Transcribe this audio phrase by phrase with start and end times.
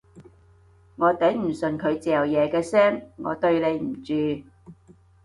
[0.95, 4.43] 我頂唔順佢嚼嘢嘅聲，我對你唔住